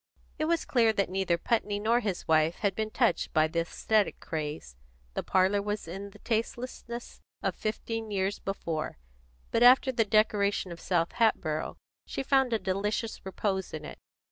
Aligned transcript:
It 0.39 0.45
was 0.45 0.65
clear 0.65 0.91
that 0.93 1.11
neither 1.11 1.37
Putney 1.37 1.79
nor 1.79 1.99
his 1.99 2.27
wife 2.27 2.55
had 2.55 2.73
been 2.73 2.89
touched 2.89 3.33
by 3.33 3.47
the 3.47 3.59
aesthetic 3.59 4.19
craze; 4.19 4.75
the 5.13 5.21
parlour 5.21 5.61
was 5.61 5.87
in 5.87 6.09
the 6.09 6.17
tastelessness 6.17 7.21
of 7.43 7.53
fifteen 7.53 8.09
years 8.09 8.39
before; 8.39 8.97
but 9.51 9.61
after 9.61 9.91
the 9.91 10.03
decoration 10.03 10.71
of 10.71 10.79
South 10.81 11.11
Hatboro', 11.11 11.77
she 12.07 12.23
found 12.23 12.51
a 12.51 12.57
delicious 12.57 13.23
repose 13.27 13.75
in 13.75 13.85
it. 13.85 13.99